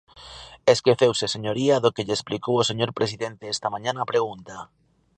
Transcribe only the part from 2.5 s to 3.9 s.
o señor presidente esta